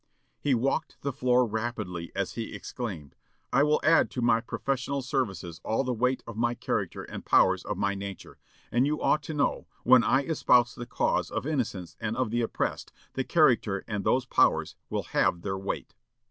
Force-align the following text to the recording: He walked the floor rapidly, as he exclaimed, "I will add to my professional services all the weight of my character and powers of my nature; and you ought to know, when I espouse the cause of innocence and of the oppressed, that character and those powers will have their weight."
He 0.39 0.55
walked 0.55 0.97
the 1.03 1.13
floor 1.13 1.45
rapidly, 1.45 2.11
as 2.15 2.33
he 2.33 2.55
exclaimed, 2.55 3.15
"I 3.53 3.61
will 3.61 3.79
add 3.83 4.09
to 4.09 4.21
my 4.23 4.41
professional 4.41 5.03
services 5.03 5.61
all 5.63 5.83
the 5.83 5.93
weight 5.93 6.23
of 6.25 6.35
my 6.35 6.55
character 6.55 7.03
and 7.03 7.23
powers 7.23 7.63
of 7.63 7.77
my 7.77 7.93
nature; 7.93 8.39
and 8.71 8.87
you 8.87 8.99
ought 8.99 9.21
to 9.21 9.35
know, 9.35 9.67
when 9.83 10.03
I 10.03 10.23
espouse 10.23 10.73
the 10.73 10.87
cause 10.87 11.29
of 11.29 11.45
innocence 11.45 11.97
and 11.99 12.17
of 12.17 12.31
the 12.31 12.41
oppressed, 12.41 12.91
that 13.13 13.29
character 13.29 13.85
and 13.87 14.03
those 14.03 14.25
powers 14.25 14.75
will 14.89 15.03
have 15.03 15.43
their 15.43 15.55
weight." 15.55 15.93